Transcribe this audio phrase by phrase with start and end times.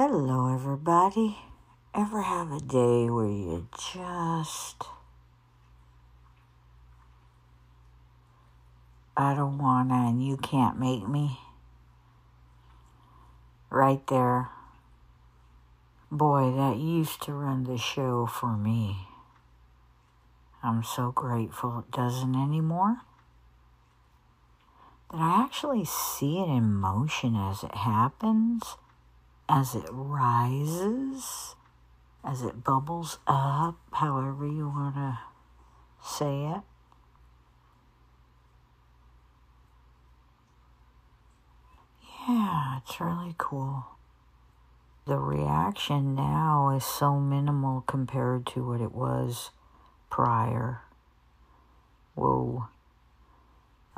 [0.00, 1.38] Hello, everybody.
[1.92, 4.84] Ever have a day where you just.
[9.16, 11.40] I don't wanna and you can't make me?
[13.70, 14.50] Right there.
[16.12, 19.08] Boy, that used to run the show for me.
[20.62, 22.98] I'm so grateful it doesn't anymore.
[25.10, 28.76] That I actually see it in motion as it happens
[29.48, 31.54] as it rises,
[32.24, 35.18] as it bubbles up, however you want to
[36.04, 36.60] say it.
[42.28, 43.84] Yeah, it's really cool.
[45.06, 49.50] The reaction now is so minimal compared to what it was
[50.10, 50.82] prior.
[52.14, 52.68] Whoa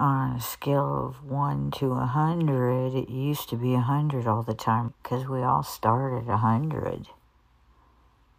[0.00, 4.42] on a scale of 1 to a 100, it used to be a 100 all
[4.42, 7.08] the time because we all started a 100.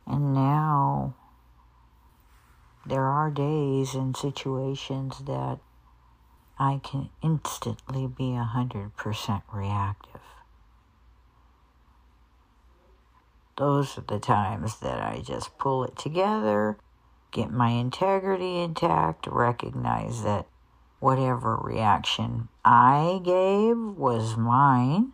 [0.07, 1.13] And now
[2.85, 5.59] there are days and situations that
[6.57, 10.21] I can instantly be a 100% reactive.
[13.57, 16.77] Those are the times that I just pull it together,
[17.29, 20.47] get my integrity intact, recognize that
[21.01, 25.11] whatever reaction I gave was mine.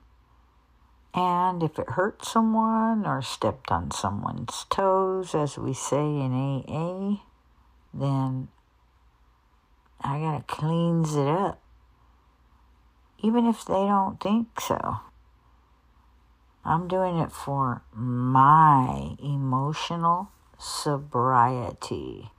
[1.13, 7.23] And if it hurt someone or stepped on someone's toes, as we say in AA,
[7.93, 8.49] then
[10.01, 11.59] I gotta cleans it up.
[13.23, 14.99] Even if they don't think so.
[16.63, 22.29] I'm doing it for my emotional sobriety.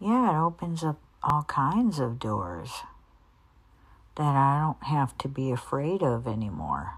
[0.00, 2.82] Yeah, it opens up all kinds of doors
[4.16, 6.94] that I don't have to be afraid of anymore.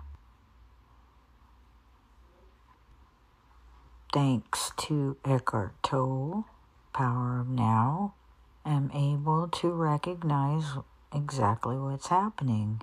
[4.12, 6.44] Thanks to Eckhart Tolle,
[6.92, 8.14] Power of Now,
[8.64, 10.64] I'm able to recognize
[11.14, 12.82] exactly what's happening.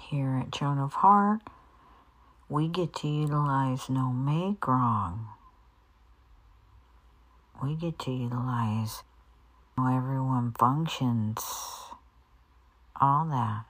[0.00, 1.40] Here at Joan of Heart,
[2.48, 5.28] we get to utilize no make wrong
[7.62, 9.02] we get to utilize
[9.76, 11.40] how everyone functions,
[13.00, 13.64] all that.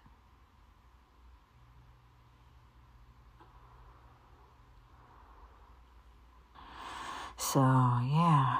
[7.36, 8.58] So, yeah.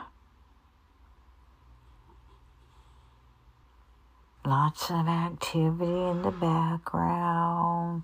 [4.44, 8.02] Lots of activity in the background.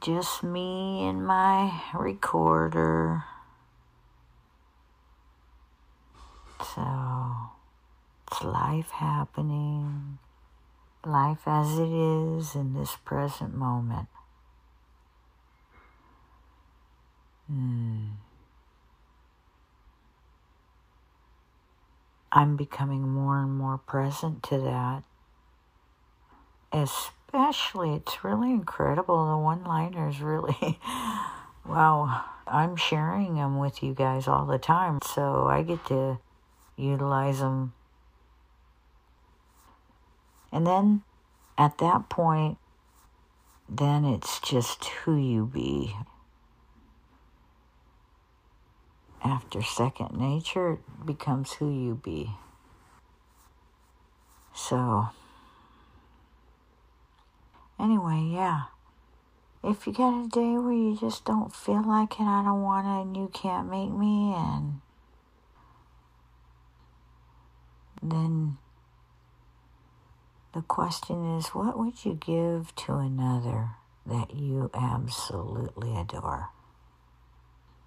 [0.00, 3.24] Just me and my recorder.
[6.74, 6.82] So
[8.30, 10.18] it's life happening,
[11.04, 14.08] life as it is in this present moment.
[17.46, 18.02] Hmm.
[22.34, 25.02] I'm becoming more and more present to that.
[26.72, 29.30] Especially, it's really incredible.
[29.30, 30.78] The one liners really,
[31.66, 35.00] wow, I'm sharing them with you guys all the time.
[35.04, 36.18] So I get to
[36.76, 37.74] utilize them.
[40.52, 41.02] And then
[41.56, 42.58] at that point,
[43.68, 45.96] then it's just who you be.
[49.24, 52.32] After second nature, it becomes who you be.
[54.54, 55.08] So,
[57.80, 58.64] anyway, yeah.
[59.64, 62.84] If you got a day where you just don't feel like it, I don't want
[62.84, 64.80] to, and you can't make me, and
[68.02, 68.58] then
[70.54, 73.70] the question is what would you give to another
[74.04, 76.50] that you absolutely adore?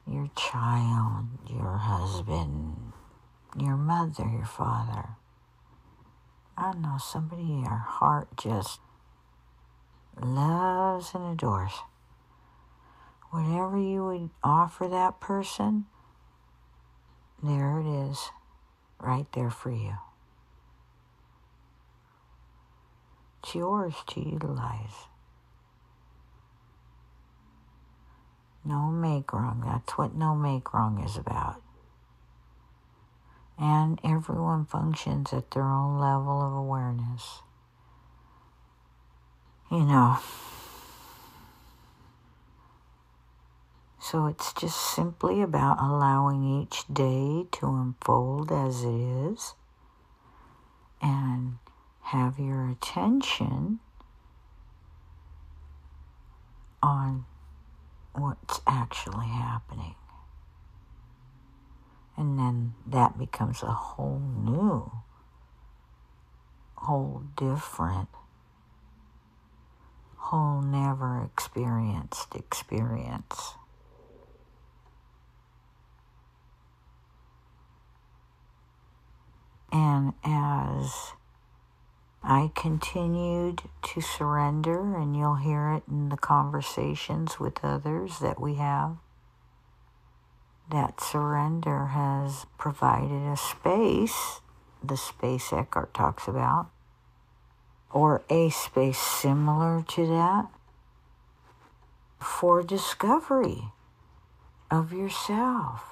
[0.08, 2.94] Your child, your husband,
[3.58, 5.10] your mother, your father.
[6.58, 8.80] I know, somebody your heart just
[10.20, 11.74] loves and adores.
[13.32, 15.86] Whatever you would offer that person,
[17.44, 18.30] there it is,
[19.00, 19.96] right there for you.
[23.46, 25.06] It's yours to utilize.
[28.66, 29.62] No make wrong.
[29.64, 31.62] That's what no make wrong is about.
[33.60, 37.44] And everyone functions at their own level of awareness.
[39.70, 40.18] You know.
[44.00, 49.54] So it's just simply about allowing each day to unfold as it is
[51.00, 51.60] and
[52.06, 53.80] have your attention
[56.84, 57.26] on
[58.14, 59.96] what's actually happening.
[62.16, 64.92] And then that becomes a whole new,
[66.76, 68.10] whole different,
[70.16, 73.56] whole never experienced experience.
[79.72, 81.14] And as
[82.28, 88.56] I continued to surrender, and you'll hear it in the conversations with others that we
[88.56, 88.98] have.
[90.72, 94.42] That surrender has provided a space,
[94.84, 96.72] the space Eckhart talks about,
[97.92, 100.48] or a space similar to that,
[102.20, 103.66] for discovery
[104.72, 105.92] of yourself.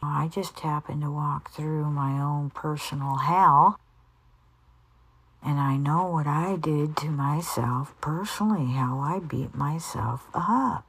[0.00, 3.76] I just happened to walk through my own personal hell
[5.42, 10.86] and I know what I did to myself personally, how I beat myself up.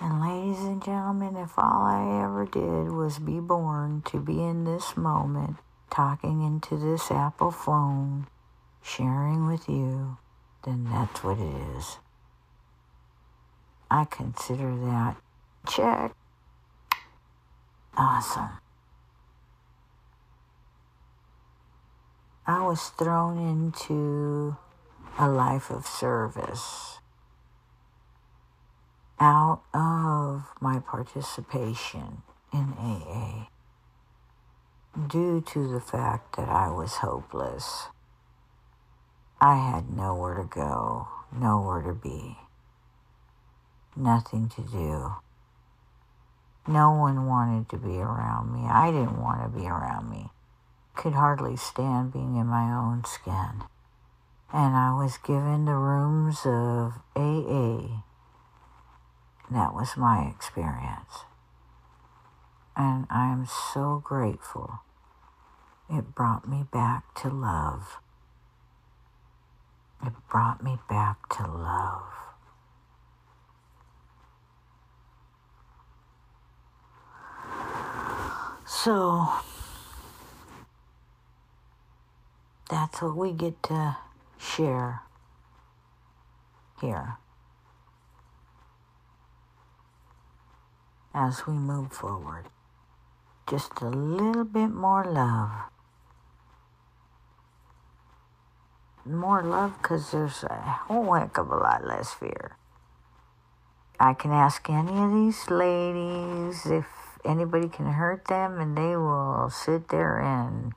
[0.00, 4.64] And, ladies and gentlemen, if all I ever did was be born to be in
[4.64, 5.56] this moment,
[5.90, 8.26] talking into this Apple phone,
[8.82, 10.18] sharing with you,
[10.64, 11.98] then that's what it is.
[13.90, 15.16] I consider that
[15.66, 16.12] check.
[17.96, 18.50] Awesome.
[22.46, 24.58] I was thrown into
[25.18, 26.98] a life of service
[29.18, 32.20] out of my participation
[32.52, 33.46] in AA
[35.08, 37.86] due to the fact that I was hopeless.
[39.40, 42.36] I had nowhere to go, nowhere to be,
[43.96, 45.14] nothing to do.
[46.68, 48.68] No one wanted to be around me.
[48.68, 50.28] I didn't want to be around me
[50.94, 53.64] could hardly stand being in my own skin.
[54.52, 58.02] And I was given the rooms of AA.
[59.50, 61.24] That was my experience.
[62.76, 64.80] And I am so grateful.
[65.90, 67.98] It brought me back to love.
[70.04, 72.02] It brought me back to love.
[78.66, 79.28] So,
[82.68, 83.96] that's what we get to
[84.38, 85.02] share
[86.80, 87.18] here
[91.14, 92.46] as we move forward.
[93.48, 95.50] Just a little bit more love.
[99.04, 102.56] More love because there's a whole heck of a lot less fear.
[104.00, 106.86] I can ask any of these ladies if
[107.24, 110.72] anybody can hurt them, and they will sit there and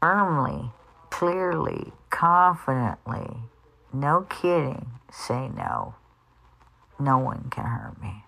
[0.00, 0.72] firmly
[1.10, 3.36] clearly, confidently,
[3.92, 5.94] no kidding, say no.
[6.98, 8.24] No one can hurt me.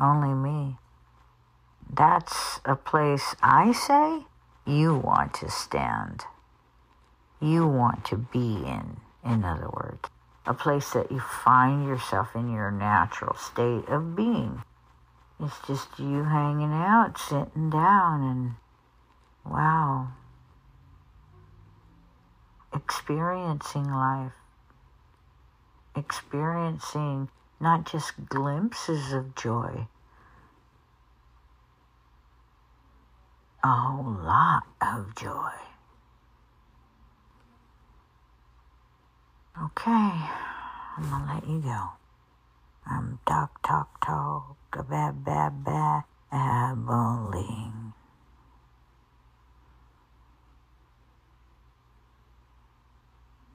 [0.00, 0.76] Only me.
[1.92, 4.26] That's a place I say
[4.66, 6.24] you want to stand.
[7.40, 10.08] You want to be in, in other words.
[10.46, 14.62] A place that you find yourself in your natural state of being.
[15.38, 20.08] It's just you hanging out, sitting down, and wow,
[22.82, 24.32] experiencing life,
[25.94, 27.28] experiencing
[27.60, 29.86] not just glimpses of joy,
[33.62, 35.52] a whole lot of joy.
[39.62, 39.90] Okay,
[40.96, 41.82] I'm gonna let you go.
[42.86, 46.04] I'm talk, talk, talk, a bad, bad, bad,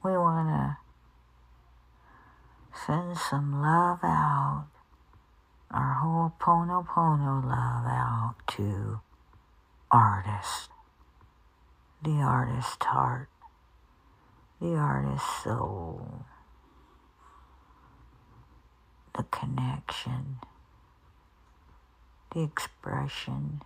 [0.06, 0.76] we want to
[2.86, 4.68] send some love out,
[5.72, 9.00] our Ho'oponopono love out to
[9.90, 10.70] artist,
[12.04, 13.28] the artist heart,
[14.60, 16.24] the artist soul,
[19.16, 20.36] the connection,
[22.32, 23.60] the expression.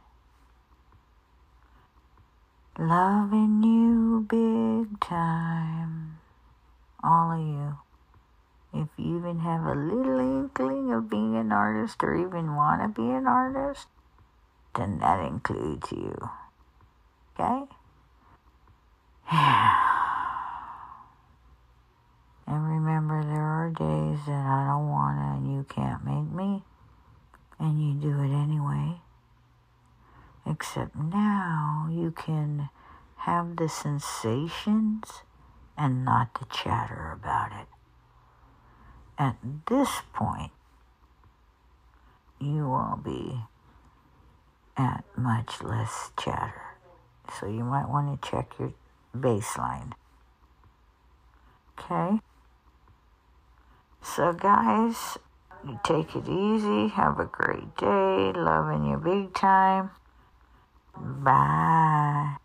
[2.78, 5.79] Loving you big time
[7.02, 7.78] all of you.
[8.72, 12.88] If you even have a little inkling of being an artist or even want to
[12.88, 13.88] be an artist,
[14.76, 16.16] then that includes you.
[17.34, 17.64] Okay?
[22.46, 26.62] and remember, there are days that I don't want to and you can't make me,
[27.58, 29.00] and you do it anyway.
[30.46, 32.68] Except now you can
[33.16, 35.22] have the sensations
[35.80, 37.66] and not to chatter about it.
[39.18, 40.52] At this point,
[42.38, 43.40] you will be
[44.76, 46.62] at much less chatter.
[47.38, 48.74] So you might want to check your
[49.16, 49.92] baseline.
[51.78, 52.20] Okay?
[54.02, 55.16] So, guys,
[55.66, 56.88] you take it easy.
[56.88, 58.32] Have a great day.
[58.34, 59.90] Loving you big time.
[60.96, 62.36] Bye.